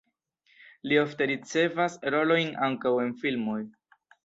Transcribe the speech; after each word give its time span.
Li 0.89 0.97
ofte 1.01 1.27
ricevas 1.33 1.99
rolojn 2.17 2.51
ankaŭ 2.71 2.97
en 3.05 3.15
filmoj. 3.23 3.61